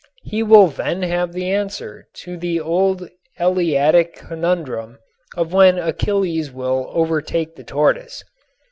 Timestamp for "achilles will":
5.77-6.89